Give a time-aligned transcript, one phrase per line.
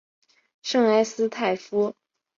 [0.63, 1.93] 圣埃斯泰夫。